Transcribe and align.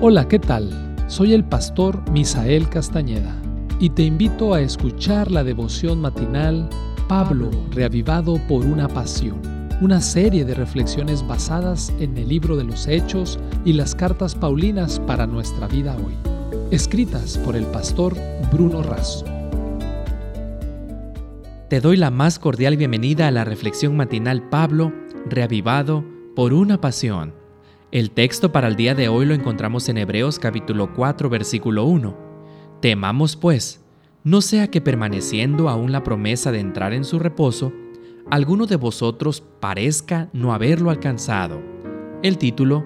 Hola, 0.00 0.28
¿qué 0.28 0.38
tal? 0.38 0.96
Soy 1.06 1.32
el 1.32 1.44
pastor 1.44 2.10
Misael 2.10 2.68
Castañeda 2.68 3.40
y 3.78 3.90
te 3.90 4.02
invito 4.02 4.52
a 4.52 4.60
escuchar 4.60 5.30
la 5.30 5.44
devoción 5.44 6.00
matinal 6.00 6.68
Pablo, 7.08 7.50
reavivado 7.70 8.38
por 8.48 8.66
una 8.66 8.88
pasión, 8.88 9.40
una 9.80 10.00
serie 10.00 10.44
de 10.44 10.54
reflexiones 10.54 11.26
basadas 11.26 11.92
en 12.00 12.18
el 12.18 12.28
libro 12.28 12.56
de 12.56 12.64
los 12.64 12.86
Hechos 12.86 13.38
y 13.64 13.72
las 13.72 13.94
cartas 13.94 14.34
Paulinas 14.34 15.00
para 15.00 15.26
nuestra 15.26 15.68
vida 15.68 15.96
hoy, 15.96 16.14
escritas 16.70 17.38
por 17.38 17.56
el 17.56 17.64
pastor 17.66 18.14
Bruno 18.52 18.82
Razo. 18.82 19.24
Te 21.70 21.80
doy 21.80 21.96
la 21.96 22.10
más 22.10 22.38
cordial 22.38 22.76
bienvenida 22.76 23.28
a 23.28 23.30
la 23.30 23.44
reflexión 23.44 23.96
matinal 23.96 24.48
Pablo, 24.50 24.92
reavivado 25.30 26.04
por 26.34 26.52
una 26.52 26.80
pasión 26.80 27.43
el 27.94 28.10
texto 28.10 28.50
para 28.50 28.66
el 28.66 28.74
día 28.74 28.96
de 28.96 29.06
hoy 29.06 29.24
lo 29.24 29.34
encontramos 29.34 29.88
en 29.88 29.98
Hebreos 29.98 30.40
capítulo 30.40 30.92
4 30.94 31.30
versículo 31.30 31.84
1. 31.84 32.18
Temamos 32.80 33.36
pues, 33.36 33.84
no 34.24 34.40
sea 34.40 34.68
que 34.68 34.80
permaneciendo 34.80 35.68
aún 35.68 35.92
la 35.92 36.02
promesa 36.02 36.50
de 36.50 36.58
entrar 36.58 36.92
en 36.92 37.04
su 37.04 37.20
reposo, 37.20 37.72
alguno 38.28 38.66
de 38.66 38.74
vosotros 38.74 39.44
parezca 39.60 40.28
no 40.32 40.52
haberlo 40.52 40.90
alcanzado. 40.90 41.62
El 42.24 42.36
título, 42.36 42.84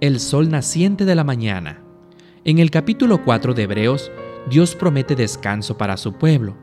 El 0.00 0.18
sol 0.18 0.48
naciente 0.48 1.04
de 1.04 1.14
la 1.14 1.24
mañana. 1.24 1.82
En 2.46 2.58
el 2.58 2.70
capítulo 2.70 3.22
4 3.26 3.52
de 3.52 3.64
Hebreos, 3.64 4.10
Dios 4.48 4.74
promete 4.74 5.14
descanso 5.14 5.76
para 5.76 5.98
su 5.98 6.14
pueblo. 6.14 6.56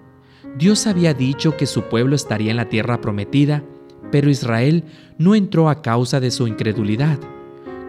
Dios 0.58 0.88
había 0.88 1.14
dicho 1.14 1.56
que 1.56 1.68
su 1.68 1.84
pueblo 1.84 2.16
estaría 2.16 2.50
en 2.50 2.58
la 2.58 2.68
tierra 2.68 3.00
prometida, 3.00 3.64
pero 4.12 4.28
Israel 4.28 4.86
no 5.20 5.36
entró 5.36 5.70
a 5.70 5.84
causa 5.84 6.20
de 6.20 6.32
su 6.32 6.48
incredulidad. 6.48 7.20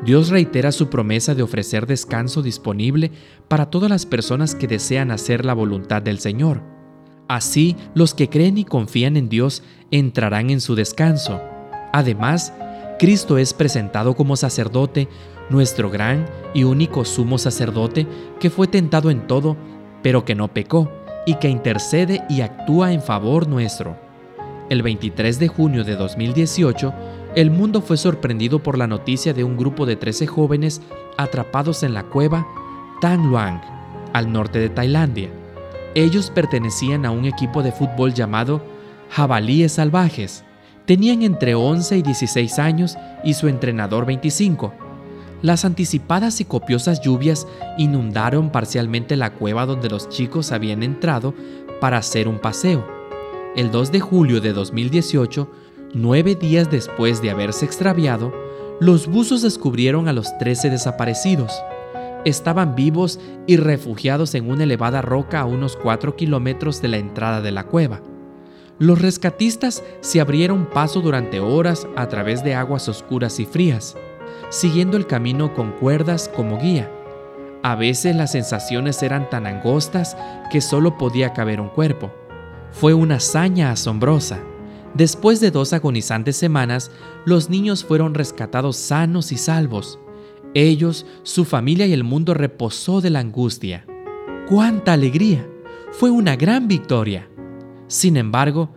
Dios 0.04 0.28
reitera 0.28 0.72
su 0.72 0.88
promesa 0.88 1.34
de 1.34 1.42
ofrecer 1.42 1.86
descanso 1.86 2.42
disponible 2.42 3.10
para 3.48 3.70
todas 3.70 3.90
las 3.90 4.06
personas 4.06 4.54
que 4.54 4.66
desean 4.66 5.10
hacer 5.10 5.44
la 5.44 5.54
voluntad 5.54 6.02
del 6.02 6.18
Señor. 6.18 6.62
Así, 7.28 7.76
los 7.94 8.14
que 8.14 8.28
creen 8.28 8.58
y 8.58 8.64
confían 8.64 9.16
en 9.16 9.28
Dios 9.28 9.62
entrarán 9.90 10.50
en 10.50 10.60
su 10.60 10.74
descanso. 10.76 11.40
Además, 11.92 12.52
Cristo 12.98 13.36
es 13.36 13.52
presentado 13.52 14.14
como 14.14 14.36
sacerdote, 14.36 15.08
nuestro 15.50 15.90
gran 15.90 16.26
y 16.54 16.64
único 16.64 17.04
sumo 17.04 17.38
sacerdote, 17.38 18.06
que 18.38 18.50
fue 18.50 18.68
tentado 18.68 19.10
en 19.10 19.26
todo, 19.26 19.56
pero 20.02 20.24
que 20.24 20.34
no 20.34 20.52
pecó, 20.52 20.90
y 21.26 21.34
que 21.34 21.48
intercede 21.48 22.22
y 22.28 22.42
actúa 22.42 22.92
en 22.92 23.02
favor 23.02 23.48
nuestro. 23.48 23.96
El 24.70 24.82
23 24.82 25.38
de 25.38 25.48
junio 25.48 25.84
de 25.84 25.96
2018, 25.96 26.94
el 27.36 27.50
mundo 27.50 27.82
fue 27.82 27.98
sorprendido 27.98 28.62
por 28.62 28.78
la 28.78 28.86
noticia 28.86 29.34
de 29.34 29.44
un 29.44 29.58
grupo 29.58 29.84
de 29.84 29.94
13 29.94 30.26
jóvenes 30.26 30.80
atrapados 31.18 31.82
en 31.82 31.92
la 31.92 32.02
cueva 32.02 32.46
Tan 33.02 33.28
Luang, 33.28 33.60
al 34.14 34.32
norte 34.32 34.58
de 34.58 34.70
Tailandia. 34.70 35.28
Ellos 35.94 36.30
pertenecían 36.30 37.04
a 37.04 37.10
un 37.10 37.26
equipo 37.26 37.62
de 37.62 37.72
fútbol 37.72 38.14
llamado 38.14 38.62
Jabalíes 39.10 39.72
Salvajes. 39.72 40.44
Tenían 40.86 41.22
entre 41.22 41.54
11 41.54 41.98
y 41.98 42.02
16 42.02 42.58
años 42.58 42.96
y 43.22 43.34
su 43.34 43.48
entrenador 43.48 44.06
25. 44.06 44.72
Las 45.42 45.66
anticipadas 45.66 46.40
y 46.40 46.46
copiosas 46.46 47.02
lluvias 47.02 47.46
inundaron 47.76 48.50
parcialmente 48.50 49.14
la 49.14 49.34
cueva 49.34 49.66
donde 49.66 49.90
los 49.90 50.08
chicos 50.08 50.52
habían 50.52 50.82
entrado 50.82 51.34
para 51.82 51.98
hacer 51.98 52.28
un 52.28 52.38
paseo. 52.38 52.86
El 53.56 53.70
2 53.70 53.92
de 53.92 54.00
julio 54.00 54.40
de 54.40 54.54
2018, 54.54 55.50
Nueve 55.94 56.34
días 56.34 56.70
después 56.70 57.22
de 57.22 57.30
haberse 57.30 57.64
extraviado, 57.64 58.32
los 58.80 59.06
buzos 59.06 59.42
descubrieron 59.42 60.08
a 60.08 60.12
los 60.12 60.36
trece 60.38 60.68
desaparecidos. 60.68 61.52
Estaban 62.24 62.74
vivos 62.74 63.20
y 63.46 63.56
refugiados 63.56 64.34
en 64.34 64.50
una 64.50 64.64
elevada 64.64 65.00
roca 65.00 65.40
a 65.40 65.46
unos 65.46 65.76
cuatro 65.76 66.16
kilómetros 66.16 66.82
de 66.82 66.88
la 66.88 66.96
entrada 66.96 67.40
de 67.40 67.52
la 67.52 67.64
cueva. 67.64 68.02
Los 68.78 69.00
rescatistas 69.00 69.82
se 70.00 70.20
abrieron 70.20 70.66
paso 70.66 71.00
durante 71.00 71.40
horas 71.40 71.86
a 71.96 72.08
través 72.08 72.44
de 72.44 72.54
aguas 72.54 72.88
oscuras 72.88 73.38
y 73.40 73.46
frías, 73.46 73.96
siguiendo 74.50 74.96
el 74.96 75.06
camino 75.06 75.54
con 75.54 75.70
cuerdas 75.72 76.28
como 76.34 76.58
guía. 76.58 76.90
A 77.62 77.74
veces 77.76 78.14
las 78.14 78.32
sensaciones 78.32 79.02
eran 79.02 79.30
tan 79.30 79.46
angostas 79.46 80.16
que 80.50 80.60
solo 80.60 80.98
podía 80.98 81.32
caber 81.32 81.60
un 81.60 81.68
cuerpo. 81.68 82.12
Fue 82.72 82.92
una 82.92 83.14
hazaña 83.14 83.70
asombrosa. 83.70 84.40
Después 84.96 85.40
de 85.40 85.50
dos 85.50 85.74
agonizantes 85.74 86.38
semanas, 86.38 86.90
los 87.26 87.50
niños 87.50 87.84
fueron 87.84 88.14
rescatados 88.14 88.76
sanos 88.76 89.30
y 89.30 89.36
salvos. 89.36 89.98
Ellos, 90.54 91.04
su 91.22 91.44
familia 91.44 91.86
y 91.86 91.92
el 91.92 92.02
mundo 92.02 92.32
reposó 92.32 93.02
de 93.02 93.10
la 93.10 93.18
angustia. 93.18 93.84
¡Cuánta 94.48 94.94
alegría! 94.94 95.46
Fue 95.92 96.10
una 96.10 96.34
gran 96.36 96.66
victoria. 96.66 97.28
Sin 97.88 98.16
embargo, 98.16 98.70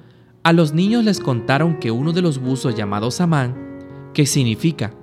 a 0.44 0.52
los 0.52 0.74
niños 0.74 1.06
les 1.06 1.22
contaron 1.22 1.80
que 1.80 1.90
uno 1.90 2.12
de 2.12 2.22
los 2.22 2.40
buzos 2.40 2.75
llamados 2.75 3.22
Amán, 3.22 4.12
que 4.13 4.25
significa 4.25 4.94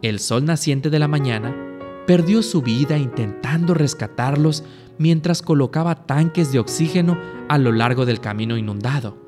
el 0.00 0.20
sol 0.20 0.46
naciente 0.46 0.88
de 0.88 0.98
la 0.98 1.08
mañana, 1.08 1.54
perdió 2.06 2.42
su 2.42 2.62
vida 2.62 2.96
intentando 2.96 3.74
rescatarlos 3.74 4.64
mientras 4.96 5.42
colocaba 5.42 6.06
tanques 6.06 6.50
de 6.50 6.60
oxígeno 6.60 7.18
a 7.50 7.58
lo 7.58 7.72
largo 7.72 8.06
del 8.06 8.20
camino 8.20 8.56
inundado. 8.56 9.21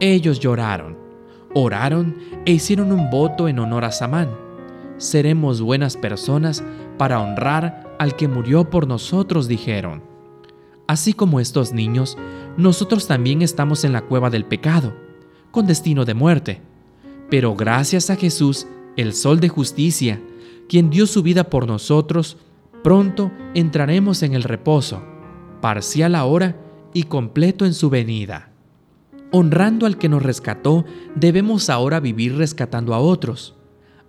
Ellos 0.00 0.40
lloraron, 0.40 0.98
oraron 1.54 2.16
e 2.44 2.52
hicieron 2.52 2.92
un 2.92 3.08
voto 3.08 3.48
en 3.48 3.58
honor 3.58 3.86
a 3.86 3.92
Samán. 3.92 4.28
Seremos 4.98 5.62
buenas 5.62 5.96
personas 5.96 6.62
para 6.98 7.18
honrar 7.20 7.96
al 7.98 8.14
que 8.14 8.28
murió 8.28 8.68
por 8.68 8.86
nosotros, 8.86 9.48
dijeron. 9.48 10.02
Así 10.86 11.14
como 11.14 11.40
estos 11.40 11.72
niños, 11.72 12.18
nosotros 12.58 13.06
también 13.06 13.40
estamos 13.40 13.84
en 13.84 13.92
la 13.92 14.02
cueva 14.02 14.28
del 14.28 14.44
pecado, 14.44 14.94
con 15.50 15.66
destino 15.66 16.04
de 16.04 16.14
muerte. 16.14 16.60
Pero 17.30 17.56
gracias 17.56 18.10
a 18.10 18.16
Jesús, 18.16 18.66
el 18.96 19.14
Sol 19.14 19.40
de 19.40 19.48
justicia, 19.48 20.20
quien 20.68 20.90
dio 20.90 21.06
su 21.06 21.22
vida 21.22 21.44
por 21.44 21.66
nosotros, 21.66 22.36
pronto 22.84 23.30
entraremos 23.54 24.22
en 24.22 24.34
el 24.34 24.42
reposo, 24.42 25.02
parcial 25.62 26.14
ahora 26.14 26.56
y 26.92 27.04
completo 27.04 27.64
en 27.64 27.72
su 27.72 27.88
venida. 27.88 28.52
Honrando 29.32 29.86
al 29.86 29.98
que 29.98 30.08
nos 30.08 30.22
rescató, 30.22 30.84
debemos 31.14 31.68
ahora 31.68 32.00
vivir 32.00 32.36
rescatando 32.36 32.94
a 32.94 32.98
otros. 32.98 33.56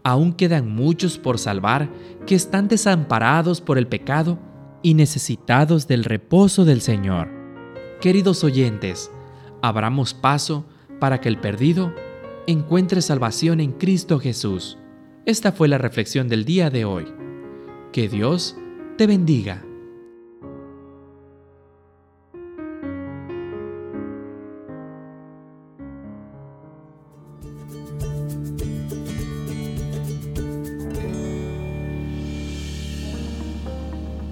Aún 0.03 0.33
quedan 0.33 0.69
muchos 0.69 1.17
por 1.17 1.39
salvar 1.39 1.89
que 2.25 2.35
están 2.35 2.67
desamparados 2.67 3.59
por 3.59 3.77
el 3.77 3.87
pecado 3.87 4.39
y 4.83 4.93
necesitados 4.93 5.87
del 5.87 6.03
reposo 6.03 6.65
del 6.65 6.81
Señor. 6.81 7.29
Queridos 7.99 8.43
oyentes, 8.43 9.11
abramos 9.61 10.13
paso 10.13 10.65
para 10.99 11.19
que 11.19 11.29
el 11.29 11.39
perdido 11.39 11.93
encuentre 12.45 13.01
salvación 13.01 13.59
en 13.59 13.73
Cristo 13.73 14.19
Jesús. 14.19 14.77
Esta 15.25 15.51
fue 15.51 15.67
la 15.67 15.77
reflexión 15.77 16.29
del 16.29 16.45
día 16.45 16.69
de 16.69 16.85
hoy. 16.85 17.05
Que 17.91 18.07
Dios 18.07 18.55
te 18.97 19.07
bendiga. 19.07 19.66